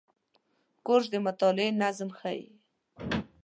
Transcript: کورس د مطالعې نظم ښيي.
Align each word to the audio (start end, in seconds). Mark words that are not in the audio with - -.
کورس 0.85 1.05
د 1.13 1.15
مطالعې 1.25 1.69
نظم 1.81 2.09
ښيي. 2.19 2.47